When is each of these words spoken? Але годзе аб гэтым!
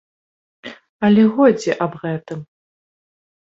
Але 1.09 1.23
годзе 1.35 1.71
аб 1.87 1.93
гэтым! 2.07 2.39